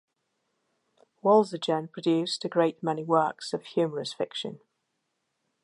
[1.23, 4.59] Wolzogen produced a great many works of humorous fiction.